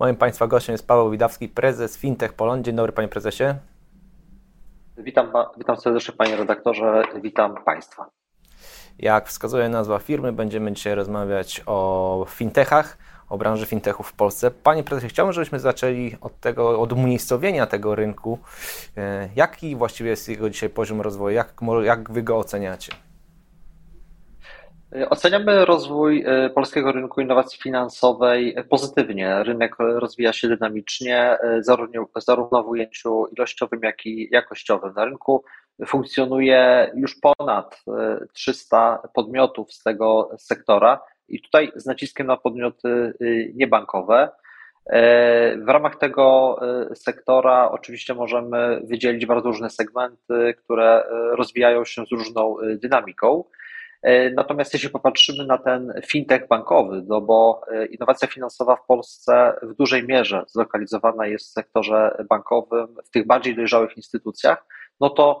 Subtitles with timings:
[0.00, 2.64] Moim Państwa gościem jest Paweł Widawski, prezes Fintech Poland.
[2.64, 3.44] Dzień dobry Panie Prezesie.
[4.98, 8.10] Witam, witam serdecznie Panie redaktorze, witam Państwa.
[8.98, 14.50] Jak wskazuje nazwa firmy, będziemy dzisiaj rozmawiać o fintechach, o branży fintechów w Polsce.
[14.50, 18.38] Panie prezesie, chciałbym, żebyśmy zaczęli od tego, od umiejscowienia tego rynku.
[18.96, 21.36] E, jaki właściwie jest jego dzisiaj poziom rozwoju?
[21.36, 22.92] Jak, jak Wy go oceniacie?
[25.10, 29.42] Oceniamy rozwój e, polskiego rynku innowacji finansowej pozytywnie.
[29.42, 34.92] Rynek rozwija się dynamicznie, e, zarówno, zarówno w ujęciu ilościowym, jak i jakościowym.
[34.96, 35.44] Na rynku
[35.86, 37.84] funkcjonuje już ponad
[38.32, 43.14] 300 podmiotów z tego sektora i tutaj z naciskiem na podmioty
[43.54, 44.28] niebankowe.
[44.86, 46.56] E, w ramach tego
[46.94, 53.44] sektora oczywiście możemy wydzielić bardzo różne segmenty, które rozwijają się z różną dynamiką.
[54.02, 57.60] E, natomiast jeśli popatrzymy na ten fintech bankowy, no bo
[57.90, 63.56] innowacja finansowa w Polsce w dużej mierze zlokalizowana jest w sektorze bankowym, w tych bardziej
[63.56, 64.66] dojrzałych instytucjach,
[65.00, 65.40] no to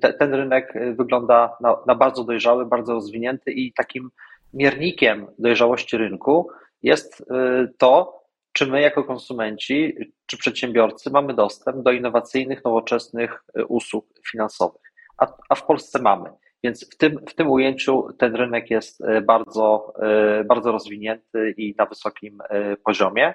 [0.00, 4.10] te, ten rynek wygląda na, na bardzo dojrzały, bardzo rozwinięty i takim
[4.52, 6.50] miernikiem dojrzałości rynku
[6.82, 7.24] jest
[7.78, 8.20] to,
[8.52, 9.94] czy my jako konsumenci,
[10.26, 14.82] czy przedsiębiorcy mamy dostęp do innowacyjnych, nowoczesnych usług finansowych.
[15.18, 16.30] A, a w Polsce mamy.
[16.64, 19.94] Więc w tym, w tym ujęciu ten rynek jest y, bardzo,
[20.44, 22.38] bardzo rozwinięty i na wysokim
[22.84, 23.34] poziomie.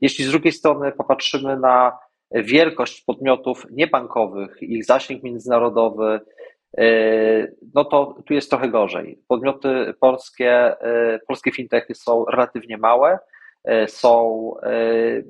[0.00, 1.98] Jeśli z drugiej strony popatrzymy na
[2.30, 6.20] wielkość podmiotów niebankowych, ich zasięg międzynarodowy,
[6.76, 6.84] E,
[7.74, 9.22] no to tu jest trochę gorzej.
[9.28, 13.18] Podmioty polskie, e, polskie fintechy są relatywnie małe,
[13.64, 14.54] e, są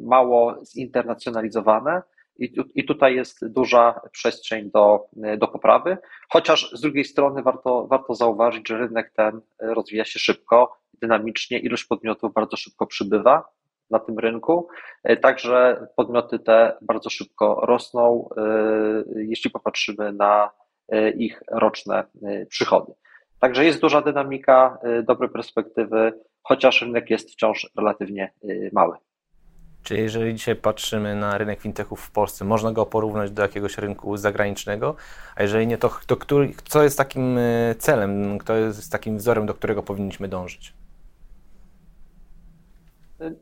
[0.03, 2.03] mało zinternacjonalizowane
[2.39, 5.07] i, i tutaj jest duża przestrzeń do,
[5.39, 10.79] do poprawy, chociaż z drugiej strony warto, warto zauważyć, że rynek ten rozwija się szybko,
[11.03, 13.49] dynamicznie, ilość podmiotów bardzo szybko przybywa
[13.91, 14.69] na tym rynku,
[15.23, 18.29] także podmioty te bardzo szybko rosną,
[19.17, 20.51] jeśli popatrzymy na
[20.89, 22.93] E, ich roczne e, przychody.
[23.41, 26.13] Także jest duża dynamika, dobre perspektywy,
[26.43, 28.33] chociaż rynek jest wciąż relatywnie
[28.73, 28.97] mały.
[29.89, 34.17] Czy jeżeli dzisiaj patrzymy na rynek fintechów w Polsce, można go porównać do jakiegoś rynku
[34.17, 34.95] zagranicznego?
[35.37, 37.39] A jeżeli nie, to, to który, co jest takim
[37.79, 40.75] celem, kto jest takim wzorem, do którego powinniśmy dążyć?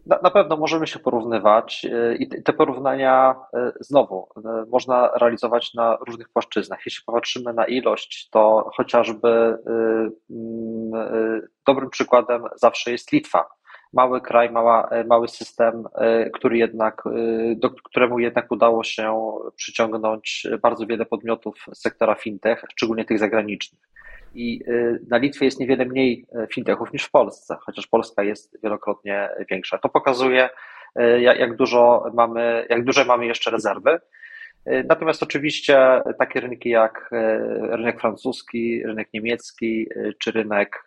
[0.06, 5.74] Na, na, pewno możemy się porównywać e, i te porównania e, znowu e, można realizować
[5.74, 6.78] na różnych płaszczyznach.
[6.86, 9.58] Jeśli popatrzymy na ilość, to chociażby
[11.66, 13.48] dobrym przykładem zawsze jest Litwa.
[13.92, 15.84] Mały kraj, mała, mały system,
[16.34, 17.02] który jednak,
[17.56, 23.86] do któremu jednak udało się przyciągnąć bardzo wiele podmiotów sektora fintech, szczególnie tych zagranicznych
[24.36, 24.60] i
[25.08, 29.78] na Litwie jest niewiele mniej e, fintechów niż w Polsce, chociaż Polska jest wielokrotnie większa.
[29.78, 30.48] To pokazuje,
[30.97, 34.00] e, jak dużo mamy, jak duże mamy jeszcze rezerwy.
[34.66, 37.10] E, natomiast oczywiście takie rynki jak
[37.71, 39.88] rynek francuski, rynek niemiecki
[40.19, 40.87] czy rynek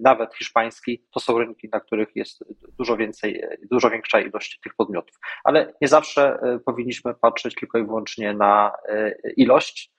[0.00, 2.44] nawet hiszpański to są rynki, na których jest
[2.78, 5.16] dużo więcej, dużo większa ilość tych podmiotów.
[5.44, 8.72] Ale nie zawsze powinniśmy patrzeć tylko i wyłącznie na
[9.36, 9.92] ilość,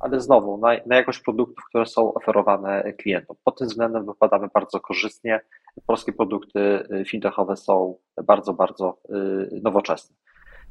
[0.00, 3.36] ale znowu na, na jakość produktów, które są oferowane klientom.
[3.44, 5.40] Pod tym względem wypadamy bardzo korzystnie.
[5.86, 8.98] Polskie produkty fintechowe są bardzo, bardzo
[9.62, 10.16] nowoczesne.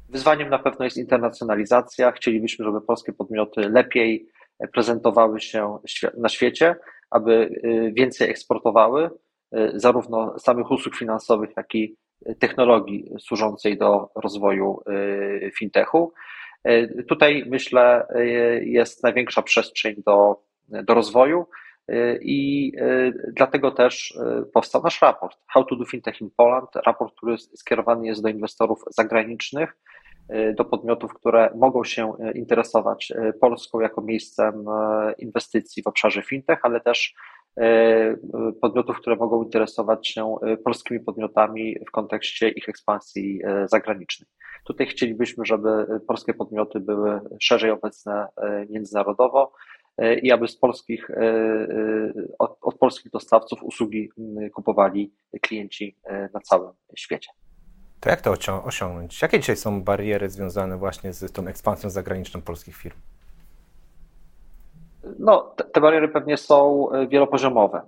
[0.10, 2.12] Wyzwaniem na pewno jest internacjonalizacja.
[2.12, 4.28] Chcielibyśmy, żeby polskie podmioty lepiej
[4.74, 5.78] prezentowały się
[6.18, 6.76] na świecie,
[7.12, 9.10] aby y, więcej eksportowały
[9.74, 11.96] zarówno samych usług finansowych, jak i
[12.40, 14.80] technologii służącej do rozwoju
[15.58, 16.14] fintechu.
[17.08, 18.08] Tutaj myślę,
[18.62, 21.46] jest największa przestrzeń do, do rozwoju
[22.22, 22.72] i
[23.28, 24.18] dlatego też
[24.54, 28.84] powstał nasz raport How to do Fintech in Poland, raport, który skierowany jest do inwestorów
[28.90, 29.78] zagranicznych,
[30.58, 34.66] do podmiotów, które mogą się interesować Polską jako miejscem
[35.18, 37.16] inwestycji w obszarze fintech, ale też
[38.62, 44.30] podmiotów, które mogą interesować się polskimi podmiotami w kontekście ich ekspansji zagranicznej.
[44.66, 48.28] Tutaj chcielibyśmy, żeby polskie podmioty były szerzej obecne
[48.70, 49.54] międzynarodowo
[50.22, 51.12] i aby z polskich,
[52.40, 54.10] od, od polskich dostawców usługi
[54.54, 55.96] kupowali klienci
[56.34, 57.32] na całym świecie.
[58.00, 58.34] To jak to
[58.66, 59.22] osiągnąć?
[59.22, 62.98] Jakie dzisiaj są bariery związane właśnie z tą ekspansją zagraniczną polskich firm?
[65.20, 67.82] No, te, bariery pewnie są wielopoziomowe,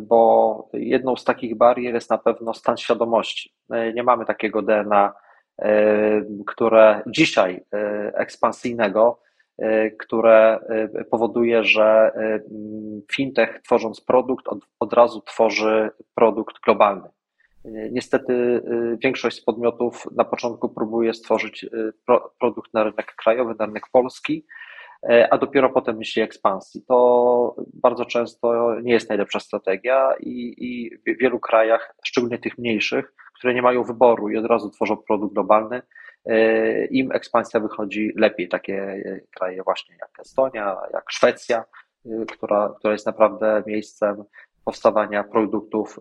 [0.00, 3.54] bo jedną z takich barier jest na pewno stan świadomości.
[3.94, 5.12] Nie mamy takiego DNA
[6.46, 9.20] które dzisiaj e, ekspansyjnego,
[9.58, 12.12] e, które e, powoduje, że
[13.12, 17.08] fintech tworząc produkt od, od razu tworzy produkt globalny.
[17.64, 18.62] Niestety
[19.02, 21.66] większość z podmiotów na początku próbuje stworzyć
[22.40, 24.46] produkt na rynek krajowy, na rynek polski,
[25.30, 26.84] a dopiero potem myśli ekspansji.
[26.88, 33.14] To bardzo często nie jest najlepsza strategia i, i w wielu krajach, szczególnie tych mniejszych,
[33.38, 35.82] które nie mają wyboru i od razu tworzą produkt globalny,
[36.90, 38.48] im ekspansja wychodzi lepiej.
[38.48, 39.02] Takie
[39.36, 41.64] kraje właśnie jak Estonia, jak Szwecja,
[42.32, 44.24] która, która jest naprawdę miejscem
[44.64, 45.98] powstawania produktów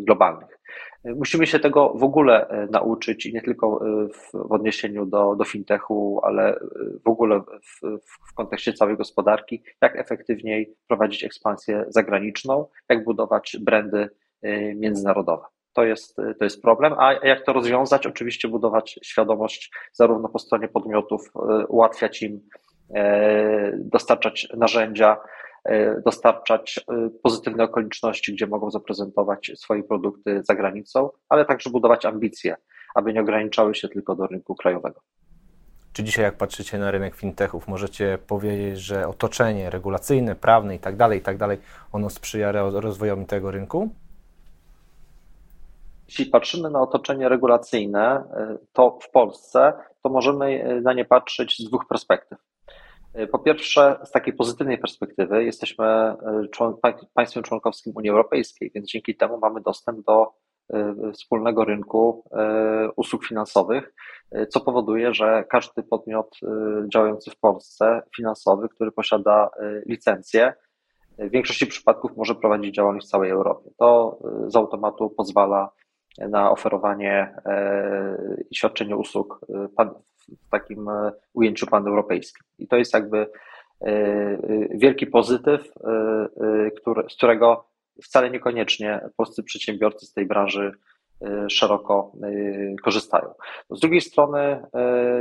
[0.00, 0.58] globalnych.
[1.04, 3.80] Musimy się tego w ogóle nauczyć i nie tylko
[4.14, 6.60] w, w odniesieniu do, do fintechu, ale
[7.04, 14.08] w ogóle w, w kontekście całej gospodarki, jak efektywniej prowadzić ekspansję zagraniczną, jak budować brandy
[14.76, 15.44] międzynarodowe.
[15.76, 16.94] To jest, to jest problem.
[16.98, 18.06] A jak to rozwiązać?
[18.06, 22.40] Oczywiście budować świadomość zarówno po stronie podmiotów, e, ułatwiać im
[22.94, 25.18] e, dostarczać narzędzia, e,
[26.04, 26.80] dostarczać
[27.22, 32.56] pozytywne okoliczności, gdzie mogą zaprezentować swoje produkty za granicą, ale także budować ambicje,
[32.94, 35.00] aby nie ograniczały się tylko do rynku krajowego.
[35.92, 40.96] Czy dzisiaj, jak patrzycie na rynek fintechów, możecie powiedzieć, że otoczenie regulacyjne, prawne i tak
[40.96, 41.58] dalej, i tak dalej,
[41.92, 43.90] ono sprzyja rozwojowi tego rynku?
[46.08, 48.24] jeśli patrzymy na otoczenie regulacyjne,
[48.54, 49.72] y, to w Polsce,
[50.02, 52.38] to możemy na nie patrzeć z dwóch perspektyw.
[53.20, 56.14] Y, po pierwsze, z takiej pozytywnej perspektywy, jesteśmy
[57.14, 60.32] państwem członkowskim Unii Europejskiej, więc dzięki temu mamy dostęp do
[61.12, 62.24] wspólnego rynku
[62.96, 63.94] usług finansowych,
[64.48, 66.36] co powoduje, że każdy podmiot
[66.92, 69.50] działający w Polsce finansowy, który posiada
[69.86, 70.54] licencję,
[71.18, 73.70] w większości przypadków może prowadzić działalność w całej Europie.
[73.78, 75.70] To z automatu pozwala
[76.18, 78.16] na oferowanie e,
[78.50, 79.68] i świadczenie usług e,
[80.28, 82.46] w takim e, ujęciu paneuropejskim.
[82.58, 83.26] I to jest jakby
[84.70, 85.72] wielki pozytyw,
[86.76, 87.68] który, z którego
[88.02, 90.72] wcale niekoniecznie polscy przedsiębiorcy z tej branży
[91.48, 92.12] szeroko
[92.84, 93.34] korzystają.
[93.70, 94.66] Z drugiej strony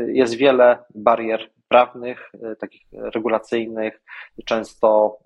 [0.08, 4.02] jest wiele barier prawnych, takich regulacyjnych.
[4.46, 5.18] Często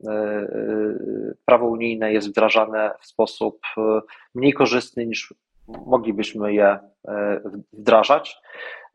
[1.45, 3.59] prawo unijne jest wdrażane w sposób
[4.35, 5.33] mniej korzystny niż
[5.85, 7.41] moglibyśmy je e,
[7.73, 8.41] wdrażać.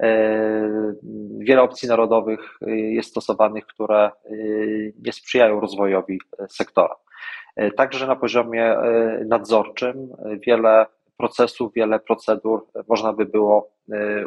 [0.02, 0.94] E,
[1.38, 4.10] wiele opcji narodowych jest stosowanych, które e,
[5.04, 6.96] nie sprzyjają rozwojowi sektora.
[7.76, 8.76] Także na poziomie
[9.26, 10.08] nadzorczym
[10.46, 10.86] wiele
[11.16, 13.70] procesów, wiele procedur można by było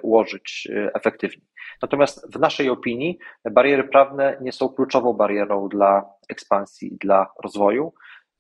[0.02, 1.48] ułożyć efektywniej.
[1.82, 3.18] Natomiast w naszej opinii
[3.52, 7.94] bariery prawne nie są kluczową barierą dla ekspansji i dla rozwoju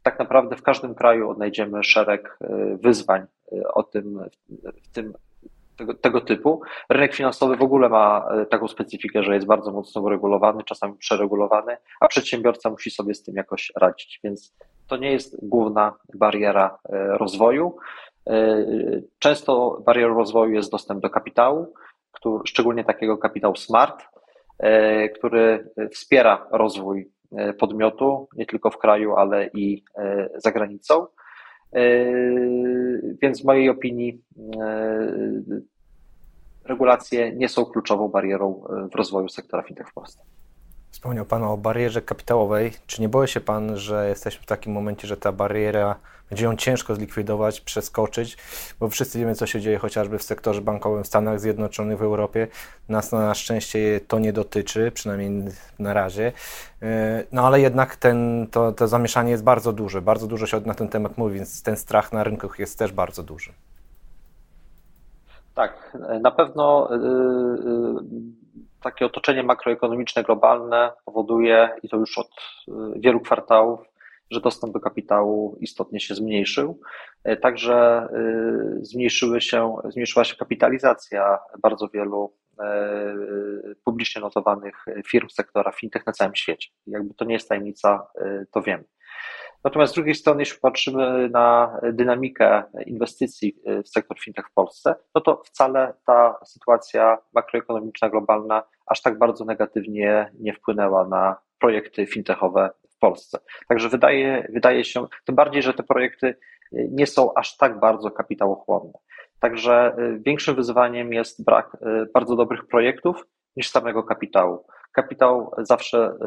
[0.07, 3.21] tak naprawdę w każdym kraju odnajdziemy szereg e, wyzwań
[3.51, 4.19] e, o tym,
[4.83, 5.13] w tym
[5.77, 6.61] tego, tego, typu.
[6.89, 11.77] Rynek finansowy w ogóle ma e, taką specyfikę, że jest bardzo mocno uregulowany, czasami przeregulowany,
[11.99, 14.55] a przedsiębiorca musi sobie z tym jakoś radzić, więc
[14.87, 17.77] to nie jest główna bariera rozwoju.
[19.19, 21.73] Często barierą rozwoju jest dostęp do kapitału,
[22.11, 24.05] który, szczególnie takiego kapitału smart,
[25.15, 31.07] który wspiera rozwój E, podmiotu, nie tylko w kraju, ale i e, za granicą.
[31.73, 32.05] E,
[33.21, 34.21] więc w mojej opinii
[36.65, 40.23] regulacje nie są kluczową barierą w rozwoju sektora fintech w Polsce.
[41.07, 42.71] Wspomniał Pan o barierze kapitałowej.
[42.87, 45.95] Czy nie boi się Pan, że jesteśmy w takim momencie, że ta bariera
[46.29, 48.37] będzie ją ciężko zlikwidować, przeskoczyć,
[48.79, 52.47] bo wszyscy wiemy, co się dzieje chociażby w sektorze bankowym w Stanach Zjednoczonych, w Europie.
[52.89, 56.31] Nas na szczęście to nie dotyczy, przynajmniej na razie.
[56.81, 60.01] E, no ale jednak ten, to, to zamieszanie jest bardzo duże.
[60.01, 63.23] Bardzo dużo się na ten temat mówi, więc ten strach na rynkach jest też bardzo
[63.23, 63.53] duży.
[65.55, 68.47] Tak, na pewno yy,
[68.91, 73.79] takie otoczenie makroekonomiczne globalne powoduje, i to już od y, wielu kwartałów,
[74.31, 76.79] że dostęp do kapitału istotnie się zmniejszył.
[77.23, 78.07] E, także
[78.81, 83.15] y, zmniejszyły się, zmniejszyła się kapitalizacja bardzo wielu e,
[83.85, 86.69] publicznie notowanych firm sektora fintech na całym świecie.
[86.87, 88.83] Jakby to nie jest tajemnica, e, to wiemy.
[89.67, 93.55] Natomiast z drugiej strony, jeśli patrzymy na dynamikę inwestycji
[93.85, 99.45] w sektor fintech w Polsce, no to wcale ta sytuacja makroekonomiczna, globalna aż tak bardzo
[99.45, 103.39] negatywnie nie wpłynęła na projekty fintechowe w Polsce.
[103.67, 106.35] Także wydaje, wydaje się, tym bardziej, że te projekty
[106.71, 108.93] nie są aż tak bardzo kapitałochłonne.
[109.39, 116.17] Także y, większym wyzwaniem jest brak y, bardzo dobrych projektów niż samego kapitału kapitał zawsze,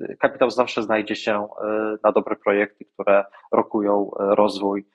[0.00, 4.86] y, y, kapitał zawsze znajdzie się y, na dobre projekty, które rokują rozwój,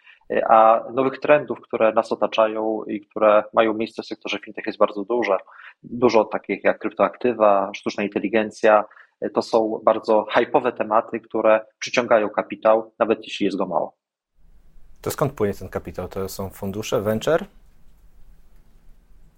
[0.49, 5.03] a nowych trendów, które nas otaczają i które mają miejsce w sektorze fintech jest bardzo
[5.03, 5.37] dużo.
[5.83, 8.85] Dużo takich jak kryptoaktywa, sztuczna inteligencja,
[9.33, 13.95] to są bardzo hypowe tematy, które przyciągają kapitał, nawet jeśli jest go mało.
[15.01, 16.07] To skąd płynie ten kapitał?
[16.07, 17.45] To są fundusze, venture?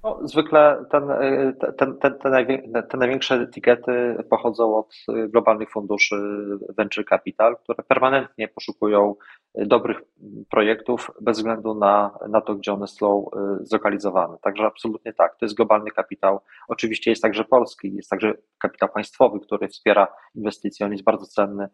[0.04, 1.04] No, zwykle ten,
[1.78, 2.18] ten, ten,
[2.90, 4.96] te, największe etykiety pochodzą od
[5.30, 6.16] globalnych funduszy
[6.78, 9.16] venture capital, które permanentnie poszukują
[9.56, 10.02] dobrych
[10.50, 13.30] projektów bez względu na, na to, gdzie one są
[13.62, 14.38] zlokalizowane.
[14.42, 16.40] Także absolutnie tak, to jest globalny kapitał.
[16.68, 21.68] Oczywiście jest także polski, jest także kapitał państwowy, który wspiera inwestycje, on jest bardzo cenny,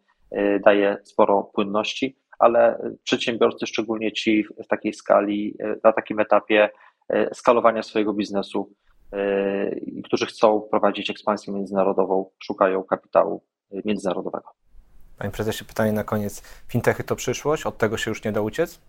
[0.64, 6.89] daje sporo płynności, ale przedsiębiorcy, szczególnie ci w takiej skali, na takim etapie, E,
[7.34, 8.72] skalowania swojego biznesu,
[9.12, 14.48] e, którzy chcą prowadzić ekspansję międzynarodową, szukają kapitału e, międzynarodowego.
[15.18, 16.42] Panie prezesie, pytanie na koniec.
[16.68, 17.66] Fintechy to przyszłość?
[17.66, 18.80] Od tego się już nie da uciec?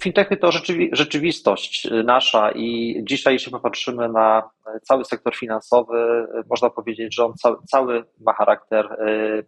[0.00, 4.50] Fintechy to rzeczywi rzeczywistość nasza i dzisiaj, jeśli popatrzymy na
[4.82, 8.96] cały sektor finansowy, można powiedzieć, że on cały, cały ma charakter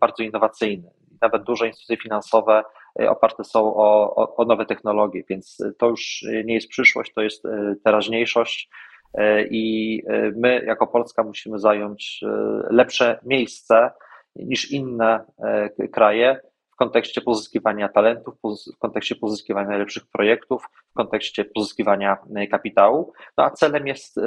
[0.01, 0.91] bardzo innowacyjny.
[1.21, 2.63] Nawet duże instytucje finansowe
[2.99, 7.45] oparte są o, o, o nowe technologie, więc to już nie jest przyszłość, to jest
[7.45, 7.49] y,
[7.85, 8.71] teraźniejszość
[9.19, 9.21] y,
[9.51, 10.03] i
[10.37, 12.21] my jako Polska musimy zająć
[12.71, 13.91] lepsze miejsce
[14.37, 15.25] niż inne
[15.93, 16.41] kraje
[16.73, 18.35] w kontekście pozyskiwania talentów,
[18.77, 22.19] w kontekście pozyskiwania najlepszych projektów, w kontekście pozyskiwania
[22.51, 23.13] kapitału.
[23.39, 24.21] No a celem jest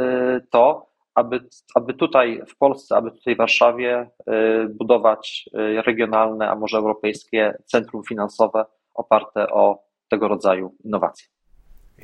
[0.51, 1.39] to, aby,
[1.75, 7.57] aby tutaj w Polsce, aby tutaj w Warszawie y, budować y, regionalne, a może europejskie
[7.65, 11.27] centrum finansowe oparte o tego rodzaju innowacje.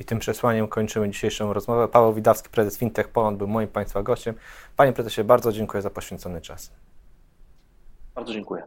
[0.00, 1.88] I tym przesłaniem kończymy dzisiejszą rozmowę.
[1.88, 4.34] Paweł Widawski, prezes Fintech Poland, był moim Państwa gościem.
[4.76, 6.72] Panie prezesie, bardzo dziękuję za poświęcony czas.
[8.14, 8.62] Bardzo dziękuję.